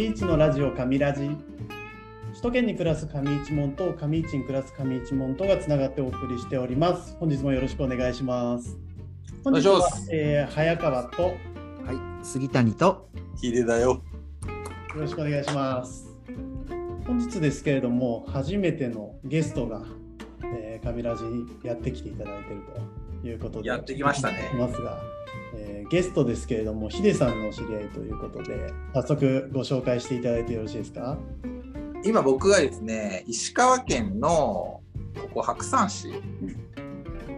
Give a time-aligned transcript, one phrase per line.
[0.00, 1.28] 上市のラジオ上ラジ。
[2.30, 7.14] 首都圏に暮らす上市門と上市に暮らす上市門とがつながってお送りしております。
[7.20, 8.78] 本日もよろしくお願いします。
[9.44, 13.10] 本日は、えー、早川とはい杉谷と。
[13.36, 13.90] 秀だよ。
[13.90, 14.02] よ
[14.96, 16.08] ろしくお願いします。
[17.06, 19.82] 本日ですけれども初めてのゲストが、
[20.56, 21.24] えー、上ラジ
[21.62, 22.62] やってきていただいている
[23.20, 23.68] ということで。
[23.68, 24.50] やってきましたね。
[24.58, 24.98] ますが
[25.54, 31.18] えー、ゲストですけれども、ヒデさんのお知り合いということで、早速ご紹介していただいてよろしいですか？
[32.04, 34.80] 今僕がですね、石川県の
[35.20, 36.08] ここ白山市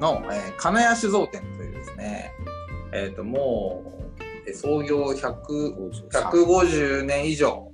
[0.01, 2.30] の、えー、金谷酒造店というですね、
[2.93, 3.83] えっ、ー、とも
[4.47, 7.70] う創業150年以上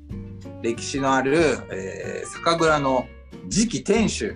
[0.63, 3.07] 歴史のある、えー、酒蔵の
[3.51, 4.35] 次期店主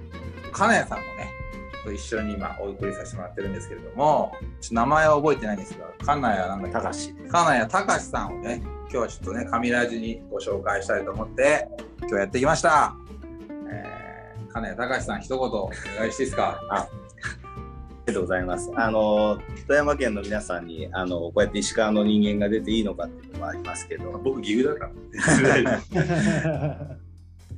[0.52, 1.31] 金谷さんもね
[1.84, 11.68] と一緒に今お送りさせてもらってるんですけれども、ちょっと名前は覚えてないんですが、金谷なんだ隆金谷隆さんをね、今日はちょっとね、神ラジにご紹介したいと思って、
[12.00, 12.94] 今日やってきました。
[13.70, 16.60] えー、金谷隆さん、一言お願いしていいですか？
[16.70, 16.88] ああ
[18.08, 18.70] りがとうございます。
[18.74, 24.90] あの富山県の皆さんにあのこうやって石川の人間が出ていいのかっていうのもありますけど、僕岐阜だか
[25.62, 26.96] ら。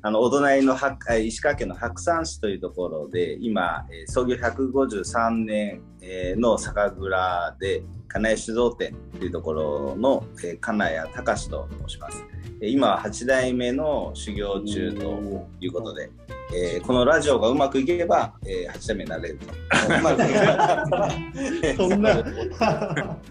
[0.06, 0.76] あのお隣の
[1.18, 12.22] 石川県の白山市というところで今、え創業153年、えの酒蔵で金谷酒造店というところの、え金谷隆と申します。
[12.60, 16.10] 今は8代目の修行中ということで、
[16.54, 19.46] えー、このラジオがうまくいけば、えー、8代目になれると。
[21.88, 22.22] そんな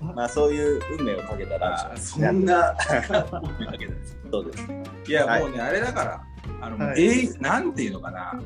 [0.15, 2.75] まあそういう運命をかけたら、そんな
[4.31, 4.67] そうです。
[5.07, 6.32] いや、もうね、あれだから。
[6.61, 8.39] あの、はい、えー、なんていうのかな、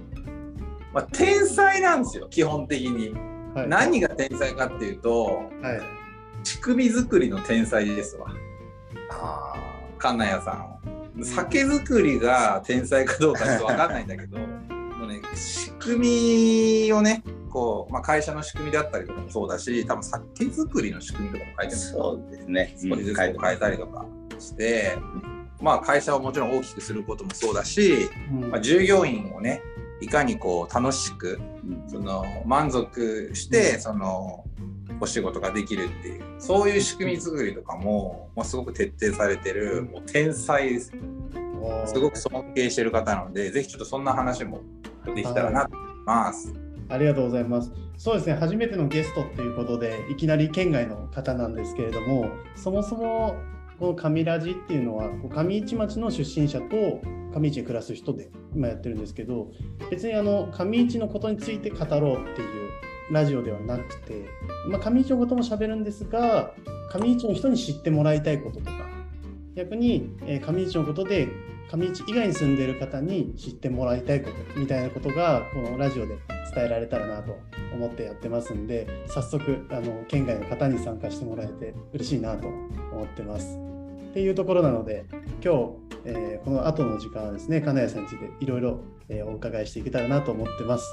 [0.93, 3.09] まあ、天才なんですよ基本的に、
[3.53, 5.81] はい、何が天才かっていうと、はい、
[6.43, 8.27] 仕組み作りの天才ですわ。
[9.09, 9.53] あ
[9.97, 14.37] 金谷さん酒造りが天才かどうかちょっと分かんないんだけど
[14.97, 21.81] もうね仕組みをねこう、まあ、会社の仕組みだったりとかもそうだし多分酒造りの仕組みとかも書いてる。
[21.81, 22.75] そうですね。
[22.75, 24.05] 少しずつ変えたりとか
[24.39, 24.97] して、
[25.61, 29.61] まあ、会社をもちろん大きくすることもそうだし、うん、まあ、従業員をね
[29.99, 31.39] いかにこう楽しく、
[31.87, 34.45] その満足して、その
[34.99, 40.91] お仕事ができるっていうそういう仕組み作りとかも、まあ、すごく徹底されてるもう天才です。
[41.85, 44.61] すごく尊敬してる方なのでぜひちょっとそんな話も
[45.15, 46.53] できたらなと思います。
[46.89, 47.71] ありがとうございます。
[47.97, 53.35] そうですね、初めてのゲストっていうことで、いきなり県外の方なんですけれども、そもそも
[53.79, 57.01] この上ラジっていうのは上市町の出身者と
[57.33, 59.51] 上市に暮らす人で今やってるんですけど
[59.91, 62.69] 別にあの上市のことについて語ろうっていう
[63.11, 64.25] ラジオではなくて、
[64.67, 66.53] まあ、上市のことも喋るんですが
[66.91, 68.87] 上市の人に知ってもらいたいこととか
[69.55, 70.15] 逆に、
[70.45, 71.27] 上市のことで
[71.71, 76.17] 上市以外に住んでいる方に知ってもらいたいことみたいなことがこのラジオで
[76.53, 77.37] 伝えられたらなと
[77.73, 82.47] 思ってやってますんで早速あの県外の方に参加してもらえて嬉しいなと
[82.97, 83.57] 思ってます。
[84.09, 85.05] っていうところなので
[85.43, 85.69] 今日、
[86.05, 88.79] えー、この後の時間はですね金谷さんについていろいろ
[89.27, 90.85] お伺いしていけたらなと思ってます。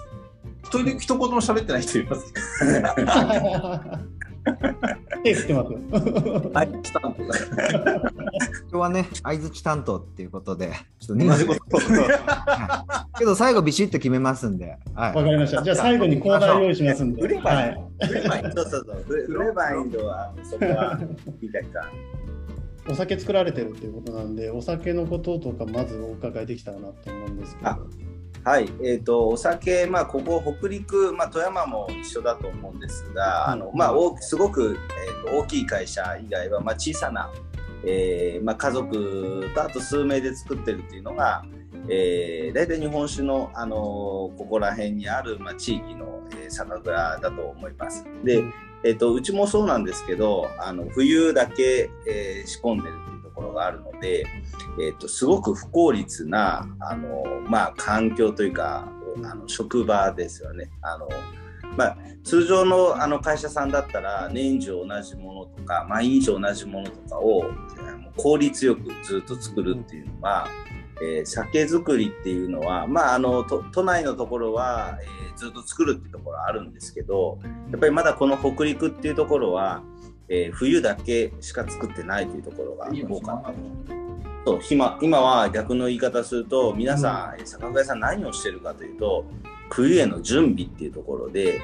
[0.64, 2.32] 一人一言も喋ってない人います
[5.24, 5.72] 手振ってます。
[5.72, 7.10] はい、担当。
[7.10, 11.60] 今日はね、相づち担当っていうことで、ちょっと同じこと。
[13.18, 14.76] けど最後ビシッと決めますんで。
[14.94, 15.62] わ、はい、かりました。
[15.62, 17.22] じゃあ最後にコーナー用意しますんで。
[17.22, 18.06] フレバインド。
[18.06, 18.50] フレバインド。
[18.50, 19.04] そうそうそう。
[19.04, 20.98] フレバインドはそこは
[21.40, 21.90] 見たか。
[22.86, 27.70] お酒作られてるっていうことなんで、お酒のこととかまずお伺いできたらなと思うんですけど。
[28.44, 34.76] はい、えーと、お酒、まあ、ここ北陸、まあ、富山も一緒だと思うんですが、あのまあ、すごく、
[35.24, 37.32] えーと、大きい会社以外は、まあ、小さな、
[37.86, 41.42] えーまあ、家族とあと数名で作ってるっていうのが、
[41.88, 48.04] えー、大体日本酒の、あのここら辺にある、まあ、地域の、えー、酒蔵だと思います。
[48.24, 48.44] で、
[48.84, 54.24] えーと、うちもそうなんですけどあの冬だけ、えー、仕込んでるころがあるので、
[54.80, 58.88] えーと、すごく不効率なあの、まあ、環境というか
[59.24, 60.70] あの職場ですよね。
[60.82, 61.08] あの
[61.76, 67.50] まあ、通常のあの会社さんだったら年中同じものとか毎日同じものとかを
[68.16, 70.48] 効率よくずっと作るっていうのは、
[71.02, 77.38] えー、酒造りっていうのは、まあ、あの都内のところは、えー、ずっと作るっていうところはあるんですけど
[77.72, 79.82] やっぱりまだこの北陸っていうところは、
[80.28, 83.52] えー、冬だけしか作ってないというところが多かった。
[84.46, 89.24] そう今今は逆の言い方すると皆さん、うん、酒蔵屋さん何をしてるかというと
[89.70, 91.62] 冬への準備っていうところで、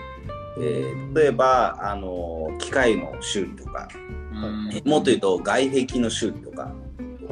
[0.59, 3.89] えー、例えばあの機械の修理とか、
[4.33, 6.73] うん、もっと言うと外壁の修理とか。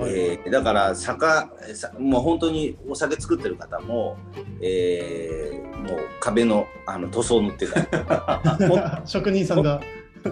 [0.01, 1.27] えーだから酒
[1.75, 4.17] さもう本当にお酒作ってる方も、
[4.63, 9.03] えーもう壁のあの塗装を塗ってたりとか。
[9.07, 9.81] 職人さんが。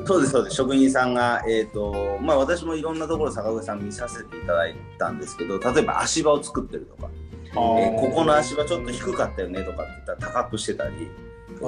[0.07, 0.57] そうですそうです。
[0.57, 7.11] 職人さんが、えーとまあ、私もいろんなところ坂上さん見させていただいたんですけど例えば足場を作ってるとか、
[7.53, 11.11] えーここの足場ちょっと低かったよねとかって言ったら高くしてたり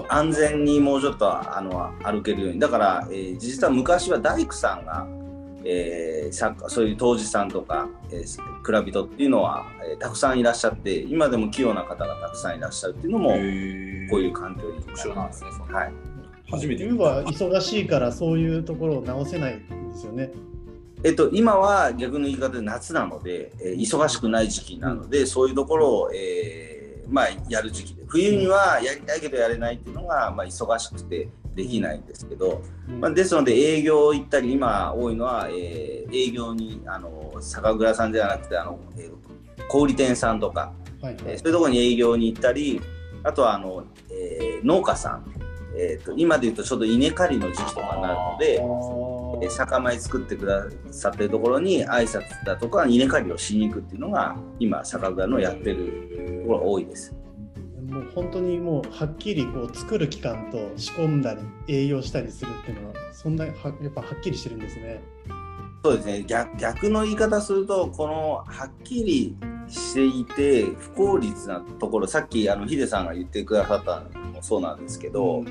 [0.08, 2.58] 安全にもうちょっとあの歩けるように。
[2.58, 5.06] だから、えー実は昔は大工さんが、
[5.64, 15.50] えーそういう当時さんとか、えー蔵人っていうのは、えーたくさんいらっしゃって今でも器用な方がたくさんいらっしゃるっていうのもこういう環境に知らないですね。
[15.72, 15.92] はい、
[16.50, 20.30] 初めて冬は忙しいからそういうところを直せないんですよね。
[21.04, 28.02] えっと、今は逆の言い方で夏なので、えー忙しくない時期なので、そういうところを、えーまあ、やる時期で。
[28.06, 33.00] 冬にはやりたいけどやれないっていうのが、まあ、忙しくてできないんですけど、うん。
[33.00, 40.72] まあ、ですので営業行ったり今多いのは、えー営業にあの酒蔵さんじゃなくてあの、えー小売店さんとか、
[41.02, 41.22] はいはい。
[41.26, 42.80] えーそういうところに営業に行ったり
[43.22, 45.24] あとはあの、えー農家さん、
[45.76, 48.54] えーと今で言うとちょうど稲刈りの時期とかになるので。
[48.54, 49.18] えー
[49.50, 57.14] 酒米作ってくださってるところに挨拶だとか稲刈りをしに行くっていうのが今酒蔵のやってるところが多いです。
[57.88, 63.50] もう本当にもうはっきりこう作る期間と仕込んだり営業したりするっていうのはそんなは
[63.80, 65.00] やっぱはっきりしてるんですね。
[65.84, 69.36] そうですね逆逆の言い方するとこのはっきり
[69.68, 75.44] していて不効率なところさっきあのヒデさんが言ってくださったのもそうなんですけど、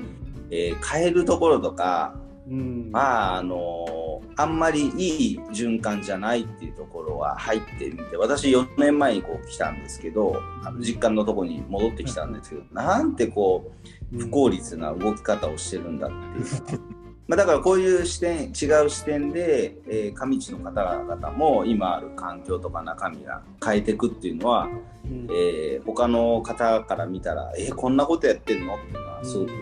[0.50, 2.14] えー変えるところとか
[2.50, 13.70] うん、まああのあんまりいい循環じゃないっていうところは入ってみて私4年前にこう来たんですけどあの実家のとこに戻ってきたんですけどなんてこ
[14.14, 16.80] う不効率な動き方をしてるんだっていう。
[17.28, 24.66] まあだからこういう視点違う視点で、えー上地の方々も今ある環境とか中身が変えていくっていうのは、
[25.04, 25.28] うん。
[25.30, 28.76] えー他の方から見たらえーこんなことやってるの？
[28.76, 29.52] っていうのはすごく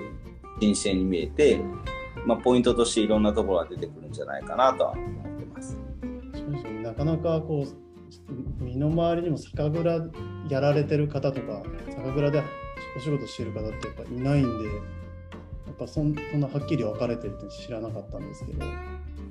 [0.60, 1.60] 新鮮に見えて、
[2.24, 5.76] まあ、ポイントとしていろんなところが出てくるんじゃないかなとは思ってます。
[6.82, 10.06] なかなかこう身の回りにも酒蔵
[10.48, 12.42] やられてる方とか酒蔵で
[12.96, 14.68] お仕事してる方ってやっぱいないんで
[15.78, 18.66] ぱそんそんなはっきり分かれてるって知らなかったんですけど、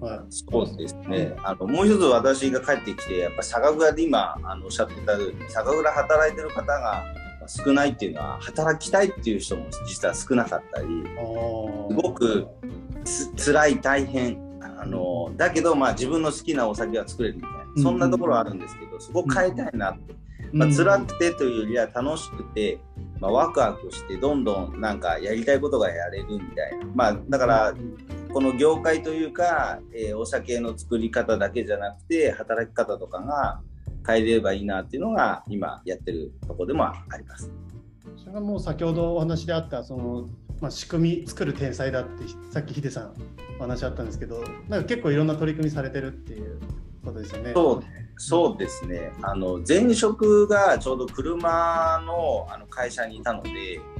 [0.06, 1.36] はい、そうですね。
[1.44, 7.03] あのもう一つ私が帰ってきてやっぱ酒蔵で今あのおっしゃってたように酒蔵働いてる方が
[7.47, 10.88] 少ないっていうのは働きたいっていう人も実は少なかったり
[11.89, 12.48] すごく
[13.03, 20.15] つ辛い大変あのだけどまあ自分の好きなお酒は作れるみたいなそんなところはあるんですけどそこを変えたいなって、
[20.51, 22.80] まあ、辛くてというよりは楽しくて、
[23.19, 27.74] まあ、ワクワクしてどんどんなんかやりたいことがやれるみたいなまあだから
[28.33, 33.62] この業界というか、えーお酒の作り方だけじゃなくて働き方とかが
[34.06, 37.51] 変えれればいいなっていうのが今やってるところでもあります。
[38.18, 40.30] それがもう先ほどお話であったその、
[40.62, 43.13] まあ、仕組み作る天才だってさっきヒデさん
[43.59, 46.59] お話あったんですけどなんか結構いろんな取り組みされてるっていう
[47.03, 47.53] ことですよね。
[47.53, 49.12] そうそうですね。
[49.21, 53.50] あの前職がちょうど車のあの会社にいたので、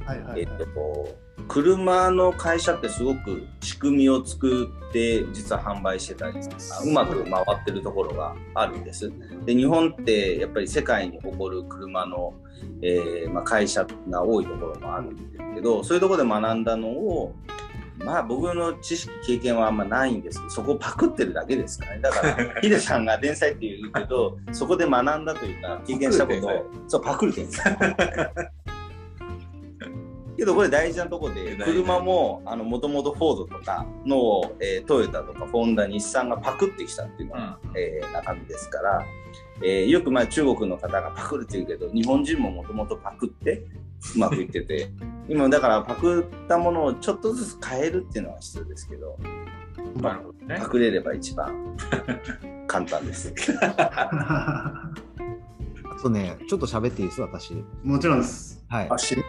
[0.06, 0.40] はいはいはい。
[0.40, 1.16] えっと、
[1.48, 9.12] 車の会社ってすごく仕組みを作って実は販売してたりあうまく回ってるところがあるんです。
[9.44, 12.32] で日本ってやっぱり世界に誇る車の、
[12.82, 17.34] えーまあ、会社が多いところもあるんですけどそういうところで学んだのを
[17.98, 20.38] まあ僕の知識経験はあんまないんです。
[20.38, 22.02] けどそこをパクってるだけですからね。
[22.02, 27.76] だから ヒデさんが天才って言うけどそこで学んだというか経験したことをそうパクる天才
[30.36, 39.04] けどこれ大事なところで車ももともとフォードとかの、えートヨタとかホンダ日産がパクってきたっていうのが、えー中身ですから、
[39.62, 43.66] えーよくまあ中国の方がパクるって言うけど日本人ももともとパクって
[44.14, 44.90] うまくいってて
[45.28, 49.18] 今だからパクったものをちょっとずつ変えるっていうのは必要ですけど
[50.00, 50.66] なるほどねパ。
[50.68, 51.76] クれれば一番
[52.66, 53.32] 簡単です。
[55.96, 57.54] あとね、ちょっと喋っていいです、私。
[57.82, 58.62] もちろんです。
[58.68, 58.88] はい。
[58.90, 59.24] あ、知りい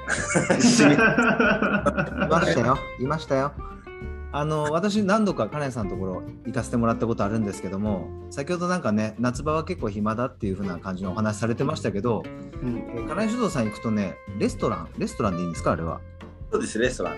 [2.30, 2.78] ましたよ。
[3.00, 3.54] いましたよ。
[4.32, 12.24] あの私何度かカレンさんのところ行かせてもらったことあるんですけども先ほどなんかね夏場は結構暇だっていう風な感じのお話されてましたけど、
[12.62, 12.78] うん。
[12.96, 16.02] えー、金井酒造さん行くとねレストランレストランでいいんですかあれは？
[16.52, 17.16] そうですレストラン。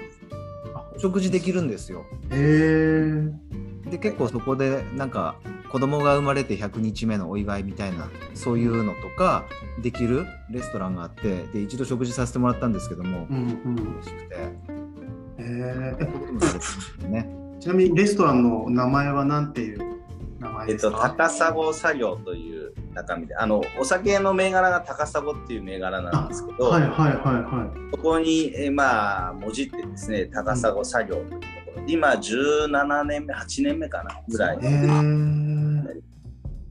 [0.97, 2.05] 食事できるんですよ。
[2.29, 3.89] へー。
[3.89, 5.35] で結構そこでなんか
[5.71, 9.45] 子供が生まれて100日目のお祝いみたいなそういうのとか
[9.81, 13.75] できるレストランがあってで一度食事させてもらったんですけどもうんうん。
[13.75, 14.78] 美味しくて
[15.49, 17.29] へそういうこともされてましたよね。
[17.57, 19.99] ーちなみにレストランの名前は何ていう
[20.39, 31.85] 名前えっと、ですか、高砂作業という、中身であのお酒の銘柄が高砂っていう銘柄なんですけど、はいはいはいはそこに、えーまあもじってですね高砂作業というところ。
[31.85, 34.59] で今17年目8年目かなぐらい。
[34.61, 34.87] え。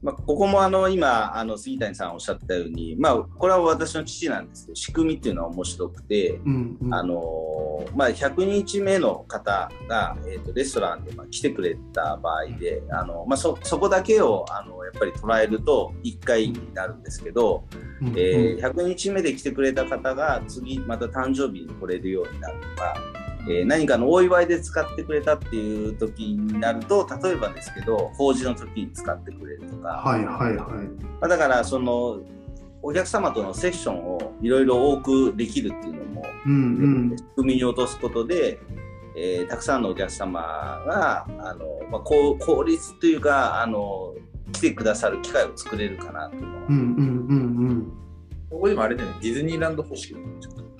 [0.01, 6.93] まあ、ここもあの今あの杉谷さんおっしゃったように、まあ、これは私の父なんですけど仕組みっていうのは面白くて、うんうん。
[6.93, 17.65] あのまあ、100日目の方が、えー、とレストランでまあ来てくれた場合であの、まあ、そそこだけをあのやっぱり捉えると1回になるんですけど、
[18.01, 18.13] うんうん。
[18.17, 22.95] えー100日目で来てくれた方が次また誕生日に来れるようになるとか、
[23.49, 30.85] えー何かのお祝いで使ってくれたっていう時になると例えばですけど法事の時に使ってくれるとか、はいはいはい。
[31.19, 32.19] まあ、だからその
[32.81, 37.17] お客様とのセッションをいろいろ多くできるっていうのも、うんうん。
[37.17, 38.59] 仕組みに落とすことで、
[39.15, 40.39] えーたくさんのお客様
[40.85, 44.13] があの、まあ、こう効率というかあの
[44.53, 47.93] 来てくださる機会を作れるかなというのはうんうんうん
[48.49, 50.15] ここでもあれだよね、ディズニーランド方式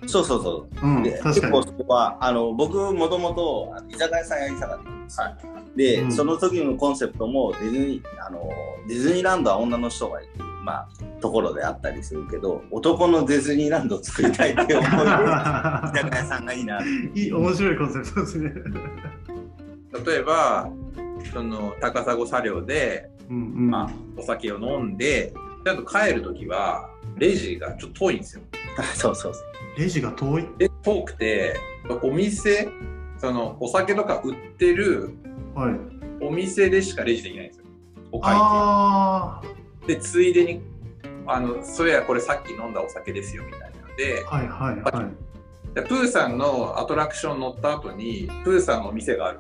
[0.08, 0.96] そうそうそううん。
[0.98, 1.64] うんで、確かに結構。
[1.64, 5.28] そこはあの僕もともとあの居酒屋さんやりたかったんですよ、
[5.76, 8.50] で、うんその時のコンセプトもディズニーあの
[8.88, 10.88] ディズニーランドは女の人が行く、まあ、
[11.22, 16.84] ところであったりするけど男のディズニーランドを作りたいっていう思いで居酒屋さんがいいなっ
[17.14, 18.54] ていい面白いコンセプトですね。
[20.06, 20.70] 例えば、
[21.34, 23.70] その高砂作業で、うんうん。
[23.70, 25.34] まあ、お酒を飲んで、
[25.66, 28.44] ちゃんと帰るときは、レジがちょっと遠いんですよ。
[28.96, 29.44] そうそうそう
[29.78, 30.48] レジが遠い？
[30.58, 31.56] で、遠くて、
[32.02, 32.70] お店、
[33.18, 35.12] そのお酒とか売ってる
[35.54, 35.76] はい。
[36.22, 37.66] お店でしかレジできないんですよ。
[38.12, 39.42] お会あ
[39.86, 39.96] 計。
[39.96, 40.62] で、ついでに、
[41.28, 44.36] あの、それやこれさっき飲んだお酒ですよみたいなので、あ。
[44.36, 45.30] はいはいはい。
[45.76, 49.40] でプーさんのアトラクション乗った後に、プーさんのお店がある。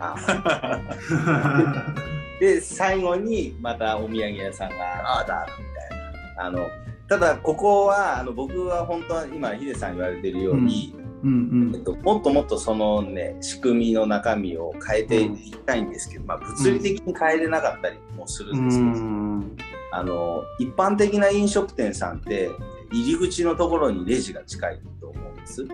[0.00, 0.14] あ
[2.40, 5.98] で最後にまたお土産屋さんがあったみたい
[6.36, 6.66] なあの
[7.08, 18.66] ただここはあの僕は本当は今ヒデさん言われてるように、うんえっと、もっともっとそのね仕組みの中身を変えていきたいんですけど、まあ、物理的に変えれなかったりもするうん。
[18.66, 19.56] ですけど、ん。
[19.90, 22.50] あの一般的な飲食店さんって
[22.92, 25.66] 入り口のところにレジが近いと思うんです。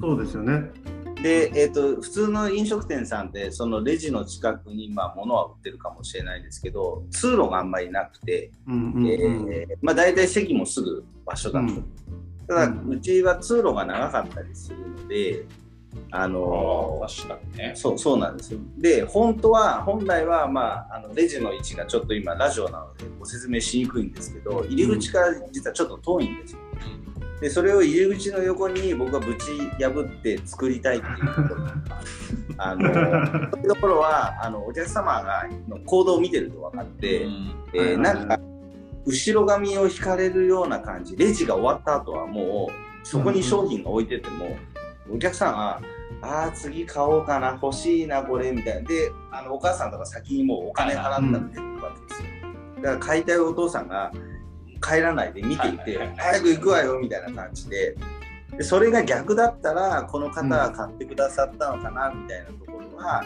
[0.00, 0.70] そうですよね。
[1.26, 9.08] で、えー、と普通の飲食店さんってそのレジの近くに、まあ、物は売ってるかもしれないですけど通路があんまりなくて、うんうんうん。
[9.08, 11.84] えーまあ、大体席もすぐ場所だと、うん。
[12.46, 12.90] ただうん。
[12.90, 15.44] うちは通路が長かったりするので
[16.12, 17.72] あのー確かにね。
[17.74, 18.60] そうそうなんですよ。
[18.76, 26.60] で本当は本来は、まあ、あのレジの位置がちょっと今ラジオなのでご説明しにくいんですけど入り口から実はちょっと遠いんですよ
[27.40, 31.18] でそれを入り口の横に僕はぶち破って作りたいっていう。
[31.18, 31.66] ところ
[32.58, 33.00] あのそ
[33.58, 37.54] ういうところはあのお客様がの行動を見てると分かって、うん。
[37.74, 38.38] えーなんか
[39.06, 44.56] 後ろ髪を引かれるような感じレジが終わった後はもうそこに商品が置いてても、
[45.08, 45.80] お客さんは
[46.20, 48.88] 「ああ次買おうかな欲しいなこれ」みたいな。
[48.88, 54.10] であのお母さんとか先にもうお金払ったってるわけですよだから買いたいお父さんが
[54.80, 56.16] 帰らないで見ていてはいはいはい。
[56.16, 57.96] 早く行くわよみたいな感じで。
[58.56, 63.24] でそれが逆だったらこの方は買ってくださったのかなみたいなところは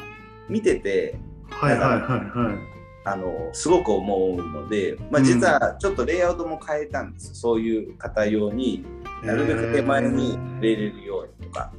[0.49, 1.16] 見てて
[1.50, 2.80] はいはいはいはい。
[3.04, 8.85] あのすごく思うので、まあ、実はちょっとレイアウトも変えたんです、そういう方用に
[9.25, 11.73] なるべく手前に入れれるようにとか、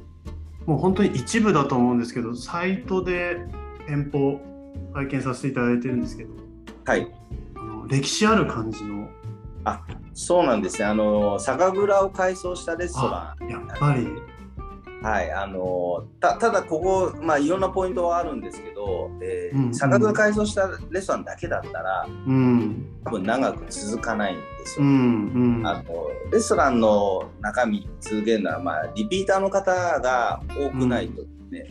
[0.66, 3.36] もう本当に一部だと思うんですけど、サイトで
[3.86, 4.40] 店舗
[4.94, 6.30] 拝見させていただいてるんですけど、
[6.84, 7.12] はい。
[7.54, 9.01] あの歴史ある感じの、
[10.14, 10.84] そうなんですね。
[10.84, 14.22] あの酒蔵を改装したレストラあやっぱり、ン
[15.02, 25.66] はいあのたただここ、まあ、いろんなポイントはあるんですけど、えーうん酒蔵改装したレストランだけだったらうん、多分長く続かないんですうよ、ん、うん。
[25.66, 31.68] あのレストランの中身続けるのは、まあ、リピーターの方が多くないとね、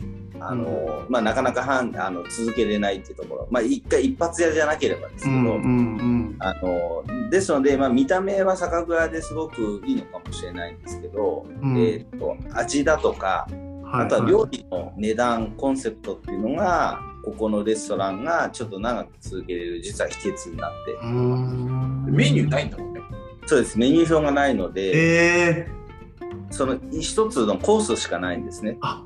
[0.48, 11.78] あのまあ、なかなかはんあの続けれないっていうところ、まあ、一回一発屋じゃなければですけど、うん、うん、あのですので、まあ、見た目は酒蔵ですごくいいのかもしれないんですけど、うん。
[11.78, 13.82] えー、と味だとかうん。
[13.82, 21.06] はい、あとは料理の値段、コンセプトっていうのがここのレストランがちょっと長く続けれる実は秘訣になって。
[22.10, 23.00] メニューないんだもんね。
[23.46, 23.78] そうです。
[23.78, 28.76] メニュー表がないので、えー、その一つのコースしかないんですね。
[28.80, 29.04] あ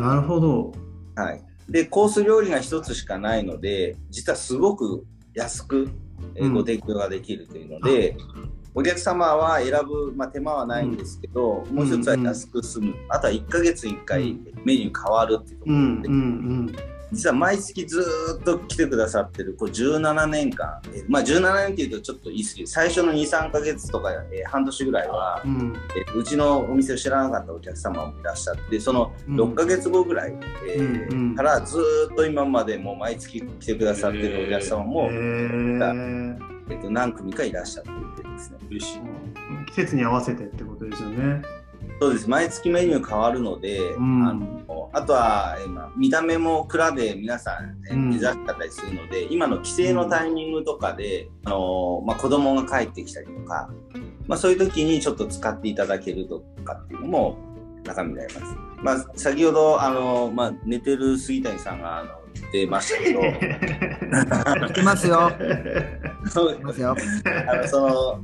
[0.00, 0.72] なるほど。
[1.14, 5.88] はい、でコース料理が一つしかないので実はすごく安く、
[6.52, 8.16] ご提供ができるというので、
[8.74, 16.76] お客様は選ぶ、まあ、手間はないんですけど、もう一つは安く済む、あとは1ヶ月1回メニュー変わるっていうところうん、で、うん、
[17.12, 25.76] 実は毎月ずーっと来てくださってるこう17年間、えまあ17年っていうとちょっと言い過ぎ最初の23か月とか、えー半年ぐらいは、うん。
[25.96, 29.40] えーうちのお店を知らなかったお客様もいらっしゃってそのうん。
[29.40, 30.34] 6ヶ月後ぐらい、
[30.68, 31.34] えーうんうん。
[31.36, 36.38] からずーっと今までもう毎月来てくださってるお客様も、へー。
[36.70, 38.58] えっと何組かいらっしゃっていてですね。
[38.70, 39.00] 嬉しい。
[39.66, 41.42] 季節に合わせてってことですよね。
[42.00, 44.56] そうです毎月メニュー変わるので、うんあの
[44.92, 53.70] あとは、えーまあ、見た目も蔵で皆さん、ねうん目指したりするので今の帰省のタイミングとかで、あのまあ、子供が帰ってきたりとか、
[54.26, 57.36] まあ、そういう時にちょっと使っていただけるとかっていうのも
[57.84, 58.56] 中身になります。
[58.82, 63.20] まあ、先ほどあの、まあ、寝てる杉谷さんがあの言ってましたけど
[64.68, 65.30] いきますよ。
[66.28, 66.96] そうますよ。
[67.50, 68.20] あのその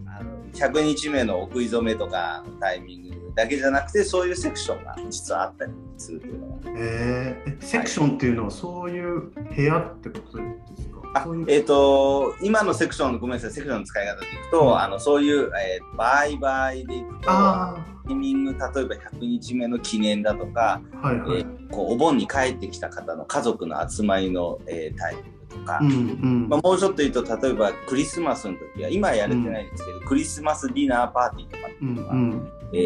[0.60, 6.52] あの100日目のお食い初めとかのタイミングだけじゃなくてそういうセクションが実はあったりするというのが。
[6.76, 10.44] えー、セクションっていうのはそういう部屋ってことで
[10.82, 11.02] すか？
[11.14, 14.78] あえっ、と今のセクションごめんなさいセクションの使い方でいくと、うん。
[14.78, 21.40] あのそういう、えー、場合場合でいくとあタイミング例えば100日目の記念だとか、あ、はいはい。
[21.40, 25.92] えーこうお盆に帰ってきた方の家族の集まりの、えータイミングとか、うんう
[26.26, 26.48] ん。
[26.48, 32.48] まあ、もうちょっと言うと例えばクリスマスの時は今はやれてないんですけど、クリスマスディナーパーティーとかってういうのは、んうん。
[32.72, 32.78] え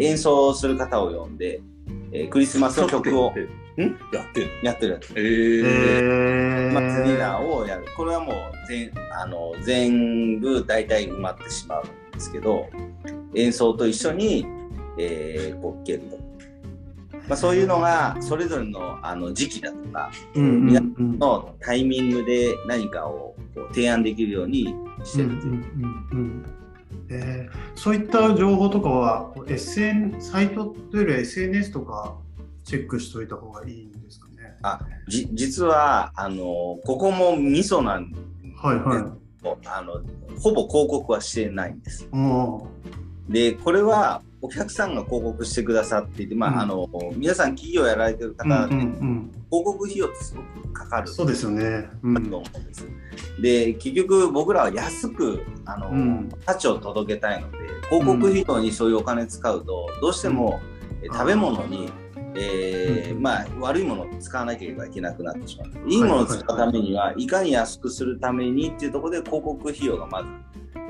[0.00, 1.60] ー演奏する方を呼んで、
[2.12, 3.32] えークリスマスの曲を
[3.76, 3.98] ん？
[4.12, 4.50] やってる。
[4.62, 5.12] やってるやつ。
[5.16, 5.62] えー。
[5.64, 7.42] えクリスマスディナー。
[7.42, 7.86] ーをやる。
[7.96, 8.34] これはもう
[8.68, 12.68] 全あの全部大体埋まってしまうんですけど、
[13.34, 14.46] 演奏と一緒に、
[14.98, 16.31] えー、こう、けると。
[17.32, 21.18] まあ、そういうのがそれぞれのあの時期だとかうんうんうん。
[21.18, 25.42] のタイミングで何かをこう提案できるようにしてるという。
[25.44, 25.62] うんうん
[26.12, 26.46] うんうん
[27.08, 32.14] えーそういった情報とかは SN サイトというよりは SNS とか
[32.64, 34.58] チェックしといた方がいいんですかね？
[34.62, 36.44] あじ実はあの
[36.84, 38.18] ここもミソなんで
[38.62, 39.04] はいはい。
[39.66, 39.94] あの
[40.38, 42.06] ほぼ広告はしてないんです。
[42.12, 42.66] お
[43.28, 49.30] でこれはお客さんが広告してくださっていて、まあうんあの皆さん企業やられてる方、うんうんうん。
[49.50, 51.88] 広告費用ってすごくかかるそうですよね。
[52.02, 52.86] うんと思うんです。
[53.40, 60.60] で結局僕らは安くあの、うん価値を届けたいので広告費用にそういうお金使うとどうしても、
[61.02, 61.90] えうん食べ物に、
[62.34, 65.88] えーうんまあ、悪いものを使わなければいけなくなってしまう。
[65.88, 70.28] いいものを使うためにはいかに安くするためにっていうところで広告費用がまず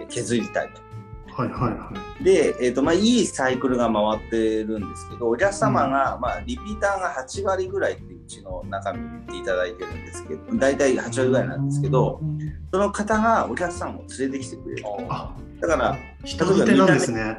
[0.01, 0.92] えー削りたいと。
[1.35, 2.25] はいはいはい。
[2.25, 12.39] で、えーとまあ、いいサイクルが回ってるんですけどお客様が、まあ、リピーターが8割ぐらいってうちの中身に言っていただいてるんですけど大体8割ぐらいなんですけどうん。
[12.71, 17.39] その方がお客さんを連れてきてくれるあ、だから、人づてなんですね。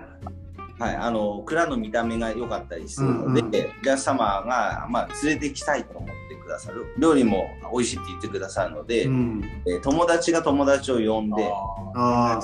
[0.79, 3.71] はい、あの蔵の見た目が良かったりするので、うんうん。
[3.81, 6.93] お客様が、まあ、連れてきたいと思ってくださる。
[6.97, 9.43] 料理も美味しいって言ってくださるので、うん。
[9.65, 11.51] えー友達が友達を呼んで
[11.95, 12.41] ああ、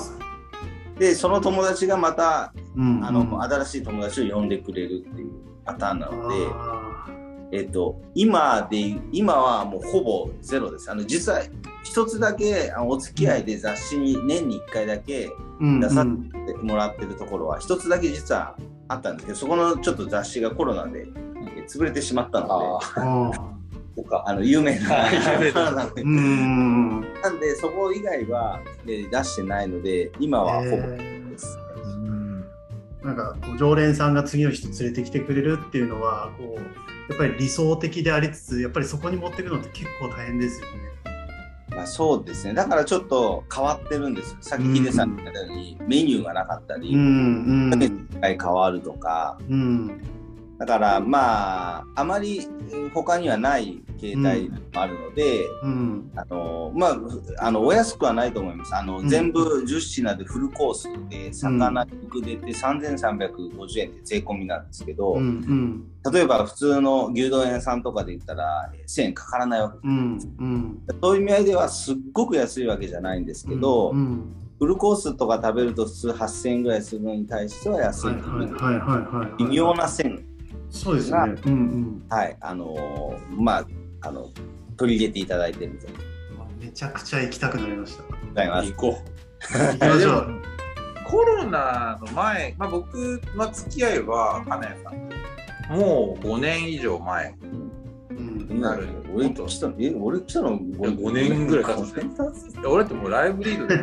[1.00, 3.04] でその友達がまたうん。
[3.04, 3.42] あの、うん。
[3.42, 5.30] 新しい友達を呼んでくれるっていう
[5.64, 7.06] パターンなので、あ
[7.52, 10.90] えっと、今で今はもうほぼゼロです。
[10.90, 11.40] あの実は
[11.82, 18.56] 一つだけお付き合いで雑誌に年に1回だけ出さうんせてもらってるところは一つだけ実は
[18.88, 21.06] あったんですけどそこのちょっと雑誌がコロナで
[21.56, 23.59] え潰れてしまったので
[24.02, 26.02] とかあの有名な有名ななんで。
[26.02, 27.00] うん。
[27.22, 31.58] なんでそこ以外は、えー出してないので今はほぼえです。
[31.86, 33.06] うんー。
[33.06, 40.90] なんかこう常連さんが次の人連れてきてくれるっていうのはこうやっぱり理想的でありつつやっぱりそこに持っていくのって結構大変ですよね。
[41.70, 42.54] まあ、そうですね。
[42.54, 44.36] だからちょっと変わってるんですよ。
[44.40, 47.82] さっきヒデさんが言ったようにメニューがなかったり、うんうん。
[47.82, 49.38] 一回変わるとか。
[49.48, 50.19] うん
[50.60, 56.10] だからまああまりえー他にはない形態もあるので、うん。
[56.16, 56.96] あのまあ
[57.38, 58.74] あのお安くはないと思います。
[58.74, 59.08] あの、うん。
[59.08, 65.20] 全部10品でフルコースで魚肉出て3350円で税込みなんですけど、うん。
[65.20, 66.12] うん。
[66.12, 70.18] 例えば普通の牛丼屋さんとかで言ったらえー1000円かからないわけうん。
[70.38, 70.78] うん。
[71.00, 74.34] そういう意味合いではすっごく安いわけじゃないんですけど、うん。
[74.58, 78.10] フルコースとか食べると普通8000円ぐらいするのに対しては安い。
[79.38, 80.26] 微妙な線
[80.70, 81.18] そうですね。
[81.46, 83.66] うんうんはい、あのーまあ、
[84.02, 84.30] あの、
[84.76, 86.10] 取り入れていただいてるみたいで
[86.60, 87.96] めちゃくちゃ行きたくなりまし
[88.34, 88.62] た。
[88.62, 88.98] 行こ
[89.40, 90.40] 行きましょう。
[90.40, 91.04] う。
[91.04, 95.08] コロナの前、まあ、僕の付き合いは金谷さん
[95.68, 97.34] ともう5年以上前
[98.10, 98.14] う
[98.54, 101.46] んなる俺来たの、え、俺来たの5年？
[101.46, 103.76] ぐらい経つ5年 俺ってもうライブリードで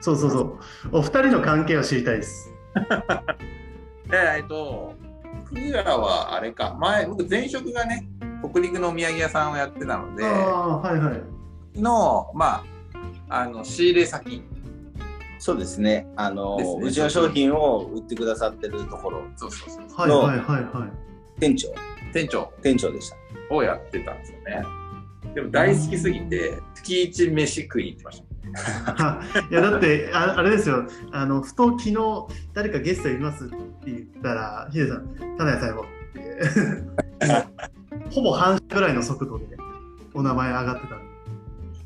[0.00, 0.58] そうそうそう。
[0.92, 2.52] お二人の関係を知りたいです。
[4.08, 4.94] で えっと
[5.52, 6.76] クーラーはあれか。
[6.80, 8.08] 前僕前職がね
[8.42, 11.80] 国北陸のお土産屋さんをやってたのでああ、はいはい。
[11.80, 12.64] のま
[13.28, 14.42] ああの仕入れ先。
[15.38, 16.06] そうですね。
[16.16, 16.64] あのね。
[16.82, 19.86] うちの商品を売ってくださってるところ、そうそうそう。
[19.92, 21.40] はいはいはいはい。
[21.40, 21.74] 店長、
[22.12, 22.52] 店長。
[22.62, 23.16] 店長でした。
[23.50, 24.82] をやってたんですよね。
[25.34, 28.31] でも大好きすぎて月一飯食いに行ってました
[29.50, 30.84] いやだってああれですよ。
[31.12, 31.96] あのふと昨日
[32.52, 37.42] 誰かゲストいますって言ったらヒデさん「田辺さんよ」って。
[38.10, 39.46] ほぼ半ぐらいの速度で
[40.12, 41.12] お名前上がってたんで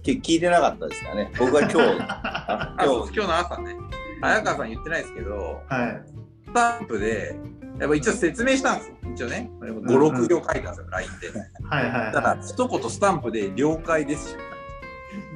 [0.02, 1.30] け聞いてなかったですかね。
[1.38, 3.76] 僕は今日、 今日、今日の朝ね。
[4.20, 6.02] 早川さん言ってないですけどはい。
[6.46, 7.36] スタンプで
[7.78, 8.94] やっぱ一応説明したんですよ。
[9.14, 9.50] 一応ね。
[9.60, 9.60] ん。
[9.60, 11.28] 56行書いたんですよ LINE で。
[11.68, 14.55] はいはいただは一言スタンプで「了解です」い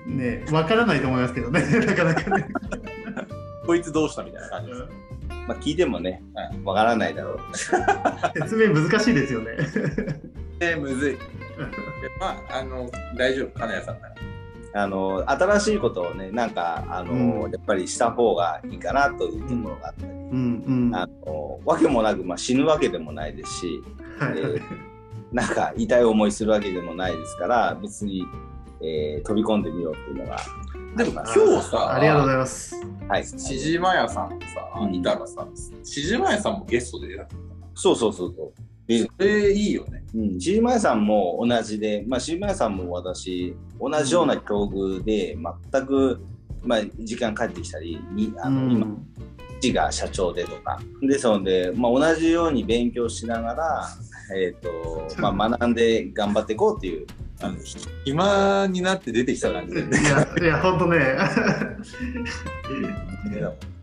[0.07, 2.49] ねわからないと思いますけどね なかなかね。
[3.67, 4.85] こいつどうしたみたいな感じです。
[5.47, 6.23] まあ、聞いてもね、
[6.65, 7.39] わからないだろう。
[7.55, 9.57] 説明難しいですよね。
[10.59, 11.13] でむずい。
[11.13, 11.19] で
[12.19, 13.59] まああの大丈夫？
[13.59, 14.15] 金谷さんなら。
[14.73, 17.13] あの新しいことをね、なんかあの、
[17.45, 17.51] うん。
[17.51, 20.91] やっぱりした方がいいかなというところがあったり、うんうん。
[20.93, 23.83] はあのわけもなく、まあ、死ぬわけでもないですし、い。
[24.21, 24.63] えー
[25.33, 28.27] なんか痛い思いするわけでもないですから、別に、
[28.83, 30.39] えー飛び込んでみようっていうのが。
[30.97, 31.25] でも今
[31.61, 32.75] 日さありがとうございます。
[33.09, 33.25] はい。
[33.25, 35.47] しじまやさんさ、うんいたらさ
[35.85, 37.27] しじまやさんもゲストで出た
[37.75, 38.53] そうそうそうそう。
[38.87, 40.01] でそれいいよね。
[40.15, 45.37] うん、シーマヤさんも同じで、まあ、シーマヤさんも私、同じような境遇で、
[45.73, 46.21] 全く、
[46.63, 48.87] まあ、時間帰ってきたり、にあの、今、
[49.61, 53.89] 父が社長でとか、ですので、まあ、同じように勉強しながら、
[54.37, 57.07] えっ、と、 まあ、学んで頑張っていこうっていう、
[57.43, 57.57] あの
[58.05, 61.17] 暇になって出てきた感じで、いやいや本当ね。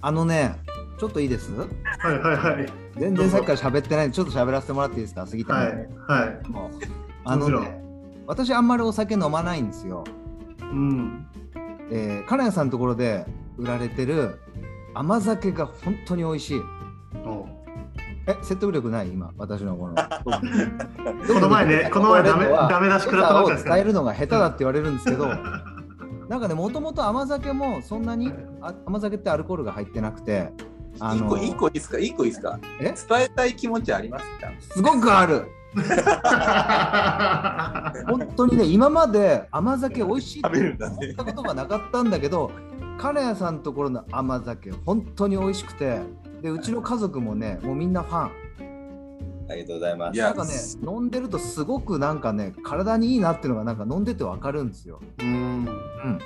[0.02, 0.56] あのね、
[1.00, 1.52] ちょっといいです？
[1.54, 1.65] は
[2.12, 2.65] いはいはい。
[2.98, 5.26] 全然さっきから喋ってないんで、ちょっと喋らせてもらっていいですか？
[5.26, 6.48] 杉田はいねはい。
[6.50, 6.72] もう
[7.26, 7.82] あのね、
[8.28, 10.04] 私あんまりお酒飲まないんですよ。
[10.60, 11.28] うん。
[11.91, 13.26] えー、金谷さんのところで
[13.58, 14.39] 売られてる
[14.93, 16.62] 甘酒が本当に美味しい。
[17.26, 17.48] お
[18.28, 19.10] え、説得力ない？
[19.10, 19.96] 今、私のこの。
[21.28, 30.52] この前ねこの前ダメダメ出し食らったばっかですからを伝えるのが下手だって言われるんですけど、なんかね、もともと甘酒もそんなにあ甘酒ってアルコールが入ってなくて、
[31.00, 31.98] あの一個一個いいですか？
[32.00, 32.60] 一個いいですか？
[32.82, 32.94] え？
[33.10, 34.52] 伝えたい気持ちありますか？
[34.76, 35.48] すごくある。
[38.08, 40.96] 本当にね、今まで甘酒美味しいって食べるんだね。
[41.02, 42.52] 思ったことがなかったんだけど、
[42.98, 46.02] 金谷さんのところの甘酒、本当に美味しくて、
[46.41, 48.32] でうちの家族もね、もうみんなファン。
[49.50, 50.19] ありがとうございます。
[50.19, 50.52] なんかね、
[50.84, 55.00] 飲んでるとすごくなんかね、体にいいなっていうのがなんか飲んでてわかるんですよ。
[55.19, 56.19] うんうん。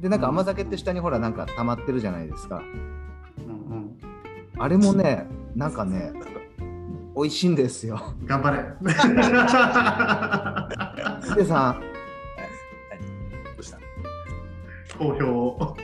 [0.00, 2.56] で、なんか甘酒って下にほらなんか溜まってるじゃないですか。
[3.38, 3.98] うん
[4.56, 6.12] あれもね、なんかね、
[7.16, 8.00] 美味しいんですよ。
[8.20, 8.58] うん頑張れ
[11.28, 11.86] ヒデさん、ど
[13.58, 13.78] うした？
[13.78, 13.80] い
[14.98, 15.76] 好評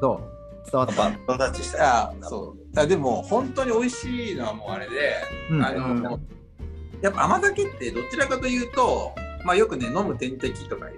[0.00, 0.35] どう？
[0.70, 0.94] 伝わった。
[0.96, 2.78] バットンタッチしたやそう。
[2.78, 5.14] あでも本当に美味しいのはもうあれで、
[5.50, 5.64] うん。
[5.64, 6.26] あのうん
[7.02, 9.12] やっぱ甘酒ってどちらかというと
[9.44, 10.92] まあよくね飲む点滴とかい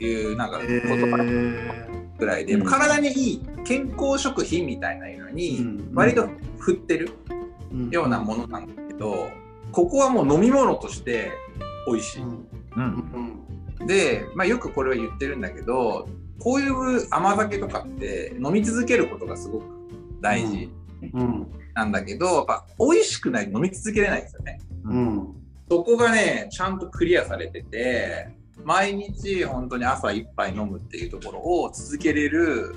[0.00, 2.64] ういうなんかえ言葉ーぐらいで、うん。
[2.64, 5.90] 体にいい健康食品みたいなのに、うん。
[5.94, 6.28] 割と
[6.58, 7.10] 振ってる
[7.72, 7.90] うん。
[7.90, 9.30] ようなものなんだけど、
[9.72, 11.32] ここはもう飲み物として
[11.86, 12.22] 美味しい。
[12.22, 12.28] うん。
[12.30, 12.40] う。
[12.76, 13.86] うんん。
[13.86, 19.64] で、まあ、よくこれは言ってるんだけどこういう甘酒とかって飲み続けることがすごく
[20.20, 20.70] 大事
[21.12, 21.46] うん。
[21.74, 24.60] なんだけど、やっぱ美味しくないと飲み続けれないんですよね。
[24.84, 25.34] うん。
[25.68, 28.28] そこがねちゃんとクリアされてて
[28.64, 32.74] 毎日本当に朝一杯飲むっていうところを続けれる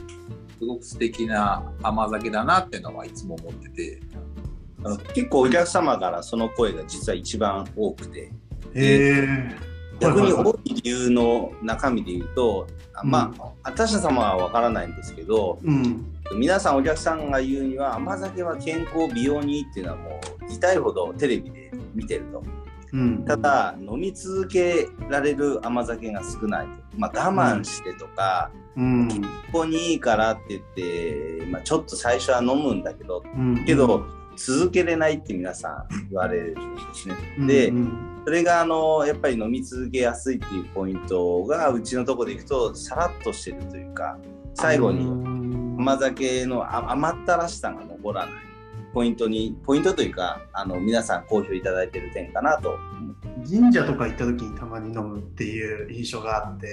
[0.57, 4.01] すごく素敵な甘酒だなっていうのはいつも思ってて。
[4.83, 8.31] あの結構お客様からその声が実は一番多くて。
[8.75, 9.49] え
[9.99, 16.13] 逆に多い理由の中身で言うと、あまあ私様は分からないんですけどうん。
[16.35, 22.43] 皆さんお客さんが言うには甘酒は健康美容にいいっていうのはもう痛いほどテレビで見てると。
[22.93, 23.25] うん。
[23.25, 26.67] ただ飲み続けられる甘酒が少ない。
[26.67, 29.07] と、まあ、我慢してとか、うん。
[29.07, 33.65] ここにいいからって言って、まあ、ちょっと最初は飲むんだけどうん。
[33.65, 34.05] けど
[34.37, 37.15] 続けれないって皆さん言われるんですね。
[37.47, 38.07] でうん。
[38.23, 44.17] それがあのやっぱり飲み続けやすいっていうポイントがうちのところでいくとさらっとしてるというか
[44.53, 45.05] 最後に
[45.77, 48.35] 甘酒のあ甘ったらしさが残らない。
[48.93, 56.67] ポイントにポイントというかあの皆さん好評いただいてる点かなと思って神社とか行った時にたまに飲むっていう印象があって、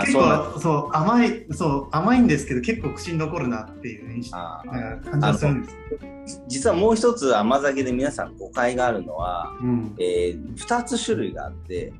[0.00, 6.42] 結構そう甘いそう甘いんですけど結構口に残るなっていう印象感じがするんです。
[6.48, 9.94] 実はもう一つ甘酒で皆さん誤解があるのは、うん。
[9.98, 11.92] えー、2つ種類があって、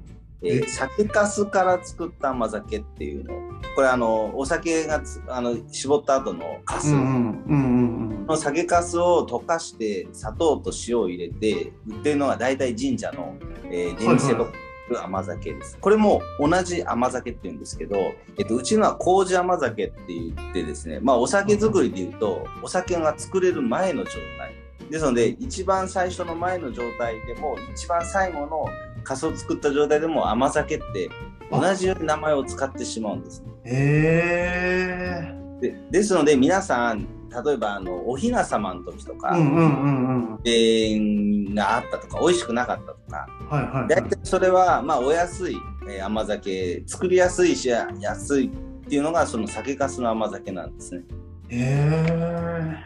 [0.43, 0.69] えーえ？
[0.69, 3.35] 酒粕から作った甘酒っていうの。
[3.75, 14.53] これあのお酒がつあの絞った後の粕、うんうんうんうんの酒粕を溶かして砂糖と塩を入れて売ってるのが大体神社の、えー、出店と
[15.01, 15.79] 甘酒です。
[15.81, 17.97] これも同じ甘酒って言うんですけど、
[18.39, 24.55] えっと、うちのは麹甘酒って言ってですね、まあ、お酒作りで言うとお酒が作れる前の状態
[24.91, 28.67] ですので一番最初の前の状態でも一番最後の
[29.05, 31.09] 粕を作った状態でも甘酒って
[31.51, 33.43] 同じように名前を使ってしまうんです。
[33.65, 37.07] へえでですので皆さん
[37.45, 39.39] 例えばあのお雛様の時とか、ー。
[39.39, 40.43] うんうんうんうん。
[40.43, 44.03] でがあったとか美味しくなかったとかはいはい、は大い。
[44.11, 45.57] 体それはまあお安い、
[45.89, 48.51] えー甘酒作りやすいし安いっ
[48.89, 51.03] ていうのがその酒粕の甘酒なんですね。
[51.49, 52.77] へ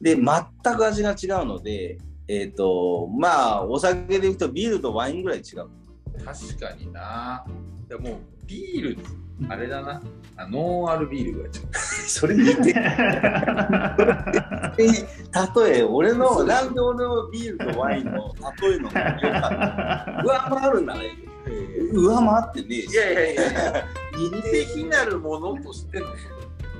[0.00, 5.68] で全く味が違うのでえっ、とまあお酒でいくとビールとワインぐらい違う。
[6.24, 7.44] 確かにな。
[7.88, 8.98] でもビール、
[9.48, 10.00] あれだな。
[10.36, 11.74] あノンアルビールが違 う。
[12.08, 12.82] それ似てる
[14.76, 19.38] 例え俺のなんで俺のビールとワインの例えのがよか
[20.18, 21.14] った上回るならいいよ
[21.92, 22.26] 上回
[22.62, 23.84] ってねえしいやいやいやいや、
[24.32, 26.06] 似て非なるものとしての。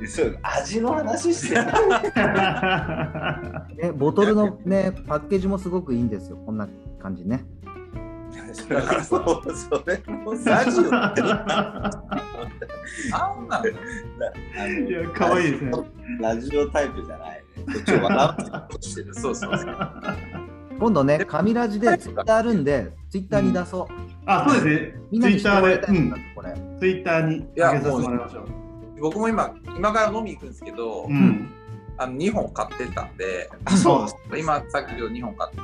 [0.07, 1.64] そう味の話してる
[3.81, 6.37] ね、ボトルのね、パッケージもすごくいいんですよ。
[6.45, 6.69] こんな
[7.01, 7.45] 感じね。
[9.05, 11.29] そうそれもラジオってな
[13.35, 13.64] んなんだい
[14.90, 15.71] や、可愛いですね。
[15.71, 15.87] の
[16.21, 18.37] ラジオタイプじゃないねこっちを笑
[18.79, 19.14] うしてる。
[19.14, 19.77] そうそうそう。
[20.79, 23.87] 今度ね、神ラジでツイッターあるんで、ツイッターに出そう。
[24.27, 25.21] あ、そうですね。
[25.21, 25.87] ツイッターで、
[26.35, 26.51] これ。
[26.51, 28.49] うん、ツイッターに上げさせてもらいましょう。
[29.01, 31.51] 僕も今、今から飲み行くんですけど、うん。
[31.97, 34.17] あの2本買ってたんで、あ、そうです。
[34.37, 35.61] 今さっき2本買って、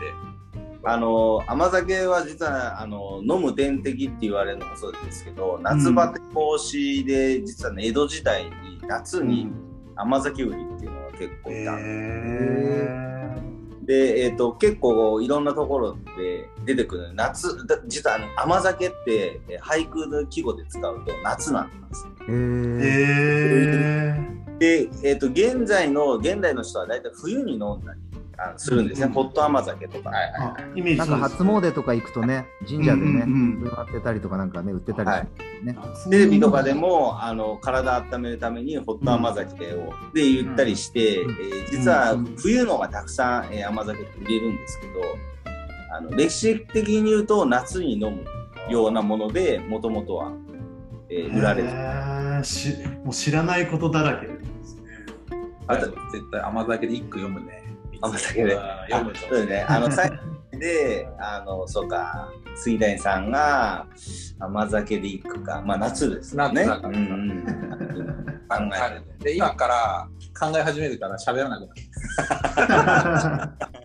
[0.82, 8.50] あの甘酒は実はあの飲む点滴って言われるのもそうですけど夏バテ防止で実はね江戸時代に
[8.86, 9.48] 夏に
[9.96, 11.84] 甘酒売りっていうのが結構いたん
[13.84, 24.58] でで、えー、と結構いろんなところで出てくる夏だ実は甘酒ってえー俳句の季語で使うと夏なんですへーーへー。
[24.58, 28.09] で、えー、と現在の現代の人は大体冬に飲んだり
[28.42, 30.78] あするんですね、うんホット甘酒とか、はいはいあはい。
[30.78, 33.68] イメージなんか初詣とか行くとね、神社でね、うんうんうん。
[33.68, 35.78] 売ってたりとかなんかね、売ってたりするね。
[36.10, 41.30] テレビとかでもあの体温めるためにホット甘酒を、で言ったりして、うん。
[41.32, 44.92] えー実は冬のがたくさん、えー甘酒って売れるんですけど
[45.92, 48.24] あの歴史的に言うと夏に飲む
[48.72, 50.32] ようなものでもともとは、
[51.10, 52.74] えー売られてし
[53.04, 54.32] もう知らないことだらけで
[54.64, 54.82] すね。
[55.66, 55.92] あ絶
[56.32, 57.69] 対甘酒で一句読むね。
[58.00, 58.58] 甘酒で。
[58.88, 59.66] そうですね。
[59.68, 60.16] あの最後
[60.58, 62.28] で あのそうか。
[62.56, 63.86] 杉谷さんが
[64.38, 65.62] 甘酒で行くか。
[65.64, 66.64] まあ夏ですよね。
[66.64, 66.98] 夏だから。
[66.98, 67.44] うんうん、
[68.48, 69.04] 考える。
[69.20, 70.08] で今から
[70.38, 71.74] 考え始めるから喋らなくな
[73.46, 73.70] る。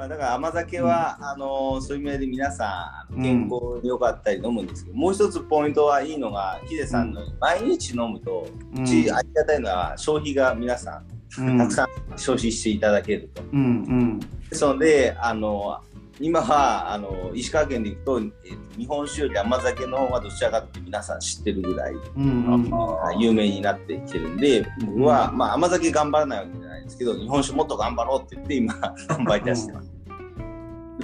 [0.00, 13.42] まあ、だから甘酒は、あのそういう意味で皆さん健康に良かったり飲むんですけど、もう一つポイントはいいのがヒデさんの毎日飲むとうちありがたいのは消費が皆さんたくさん消費していただけると。
[13.52, 14.20] うんうん。
[14.20, 15.78] ですのであの
[16.18, 22.74] 今はあの石川県で行くと,、えーと日本酒より甘酒の方がどちらかって皆さん知ってるぐらいうんうん。
[22.74, 28.74] あ有名になってきてるんで僕は、まあ、甘酒頑張らないわけじゃないんですけど日本酒もっと頑張ろうって言って今
[29.08, 29.90] 頑張り出してます。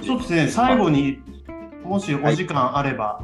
[0.05, 1.19] そうですね、最後に
[1.83, 3.23] もしお時間あれば、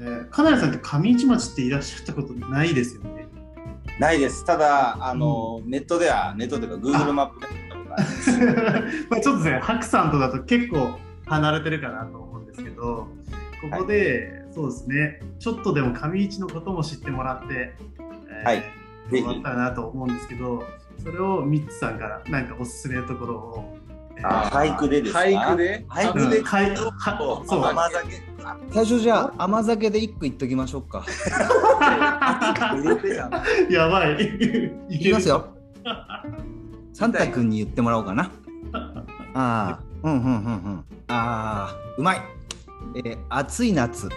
[0.00, 3.13] えー金谷さんって上市町っていらっしゃったことないですよね。
[3.98, 4.44] ないです。
[4.44, 7.46] ただ、あの、ネットでは、ネットというか、Google マップで
[9.08, 13.08] まあちょっとね、白さんとだと結構離れてるかなと思うんですけど、
[13.70, 17.76] ここで、そうですね、ちょっとでも上市のことも知ってもらって、
[18.28, 18.56] えーはい。
[19.10, 19.22] ぜひ。
[19.22, 20.64] もらったらなと思うんですけど、
[21.02, 23.78] それをミッツさんからなんかおすすめのところを。
[24.22, 25.20] 俳句でですか？
[25.20, 25.84] 俳句で？
[25.88, 26.38] 俳句で？
[26.38, 26.76] うんはいは
[27.46, 28.22] そう甘酒。
[28.44, 31.04] あ最初じゃあ甘酒で一句言っときましょうか。
[33.70, 34.16] やばい。
[34.90, 35.48] いいきますよ。
[36.92, 38.30] サンタ君に言ってもらおうかな。
[39.34, 40.84] ああ、うんうんうんうん。
[41.08, 42.22] ああ、うまい。
[42.96, 44.08] えー暑い夏、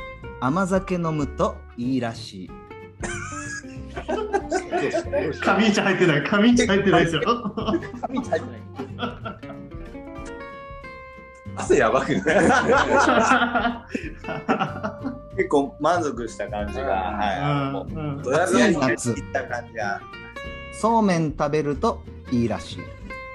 [0.41, 2.51] 甘酒飲むといいらしい。
[3.97, 7.21] 上市入ってない、上市入ってないですよ。
[8.01, 8.45] 紙入ってな
[8.83, 8.87] い。
[11.58, 12.24] 汗やばくない？
[15.38, 18.24] 結構満足した感じが、はい、もううん。
[18.24, 19.12] ドヤ暑い顔に夏。
[19.12, 20.02] いった感じが。
[20.74, 22.78] そうめん食べるといいらしい。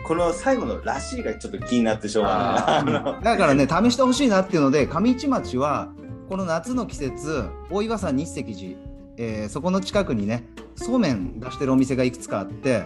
[0.05, 3.23] この最後の「らしい」がちょっと気になってしょうがない。
[3.25, 5.89] だからね試してほしいなっていうので上市町は
[6.29, 8.79] この夏の季節大岩山日石寺、
[9.17, 12.85] えーそこの近くにねそうめん出してるお店がいくつかあって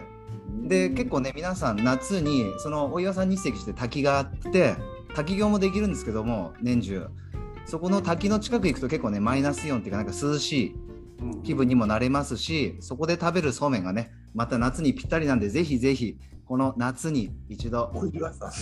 [0.64, 4.74] で結構ね皆さん夏にその大岩山日石寺って滝があって
[5.16, 7.06] 滝行もできるんですけども年中。
[7.64, 10.74] そこの滝の近く行くと結構ねマイナスイオンっていうかなんか涼しい
[11.20, 11.42] うん。
[11.42, 18.52] 気分にもなれますしそこで食べるそうめんがねまた夏にぴったりなんでぜひぜひこの夏に一度お岩さん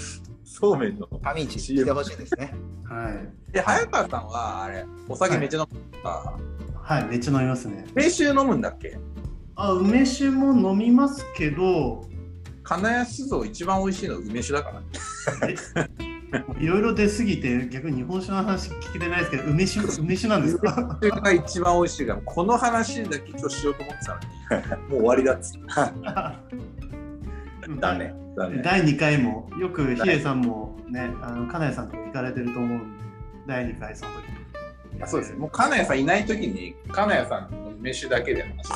[0.45, 2.55] そうめんの上市来てほしいですね。
[2.85, 3.29] はい。
[3.53, 6.38] え早川さんはあれお酒めっちゃ飲むか、
[6.81, 7.85] はい、めっちゃ飲みますね。
[7.95, 8.97] 梅酒飲むんだっけ？
[9.57, 12.05] あ、梅酒も飲みますけど、
[12.62, 14.83] 金谷酒造一番美味しいの梅酒だから
[16.59, 20.99] いろいろ出すぎて、逆に日本酒の話聞けてないですけど、梅酒、 梅酒なんですか？
[21.01, 22.07] 梅酒が一番美味しい。
[22.07, 24.27] からこの話だけ今日しようと思ってたのに。
[24.90, 25.61] もう終わりだっつって。
[27.81, 28.14] だね。
[28.37, 32.87] だね第2回も、よくヒデさんもね、あの金谷さんとか行かれてると思うんで、
[33.47, 34.25] 第2回その時。
[35.01, 35.38] あそうですね。
[35.38, 38.73] もう金谷さんいない時に金谷さんの梅酒だけで話す。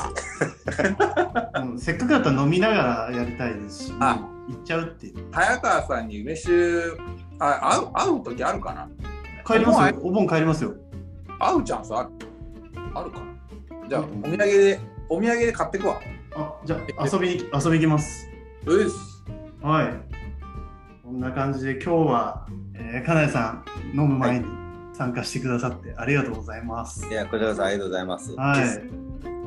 [1.63, 4.07] うんせっかくだったら飲みながらやりたいですし、行
[4.53, 5.15] っちゃうっていう。
[5.33, 6.53] 早川さんに梅酒
[7.39, 8.89] あ会う会う時あるかな？
[9.47, 10.01] 帰りますよ。
[10.03, 10.75] お盆帰りますよ。
[11.39, 12.11] 会うチャンスある？
[12.95, 13.27] あるかな？
[13.89, 16.01] じゃあお土産でお土産で買ってくわ
[16.37, 18.29] あ、じゃあ遊びに、遊び行きます。
[18.67, 19.25] うっす
[19.63, 19.95] はい。
[21.03, 24.47] こんな感じで今日は、えー、金谷さん飲む前に
[24.93, 27.07] 参加してくださってありがとうございます。
[27.09, 28.35] いや、こちらこそありがとうございます。
[28.35, 28.83] はい。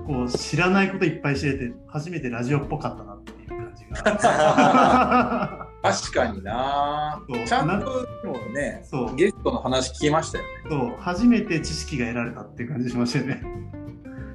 [0.07, 5.67] こう知らないこといっぱい知れて初めてラジオっぽかったなっていう感じが。
[5.81, 7.23] 確かにな。
[7.29, 7.45] そう。
[7.45, 8.05] ちゃんと
[8.53, 9.15] ねそう。
[9.15, 10.49] ゲストの話聞きましたよね。
[10.69, 10.95] そう。
[10.99, 13.43] 初めて知識が得られたっていう感じしましたよね。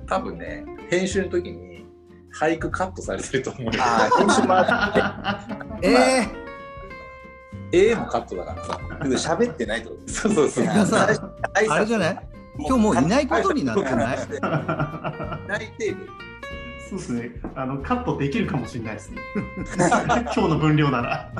[0.09, 1.85] 多分ね編集の時に
[2.35, 3.72] 俳句カットされてると思うよ。
[3.78, 5.40] ああ、編集もあ
[5.76, 5.88] って、
[7.72, 8.80] え絵もカットだからさ。
[9.35, 10.12] 喋ってないってこと？
[10.12, 10.66] そうそうそう。
[10.68, 12.18] あれじゃない？
[12.59, 14.18] 今日もういないことになってない？
[15.48, 15.96] 内定で
[16.88, 17.31] そうですね。
[17.55, 19.18] あのカットできるかもしれないですね。
[19.77, 21.33] 今日の分量なら。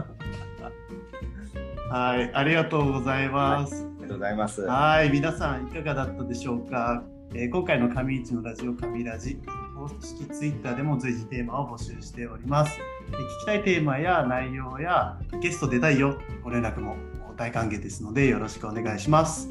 [1.91, 3.85] はい、ありがとうございます。
[3.85, 4.63] ありがとうございます。
[4.63, 7.03] はい、皆さんいかがだったでしょうか？
[7.35, 9.39] えー今回の上市のラジオ神ラジ
[9.77, 12.79] 公式ツイッターでも随時テーマを募集しております。
[13.09, 16.97] えー聞きたいテーマや内容やゲスト出たいよご連絡も
[17.37, 19.49] 大歓迎ですのでよろしくお願いします。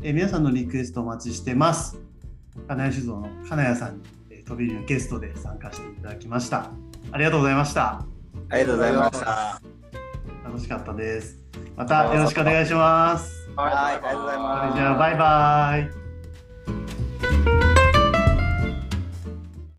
[0.02, 1.98] えー皆さんのリクエストお待ちしてます。
[2.68, 6.68] 金谷酒造の金谷さんに、えー飛び入りのゲストで参加していただきました。
[7.12, 8.04] ありがとうございました。
[8.50, 9.62] ありがとうございました。
[10.44, 11.38] 楽しかったです。
[11.74, 13.48] またよろしくお願いします。
[13.56, 14.72] はい、ありがとうございます。
[14.72, 16.01] それじゃあバイバイ。